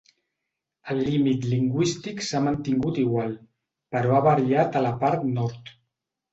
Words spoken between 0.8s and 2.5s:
El límit lingüístic s'ha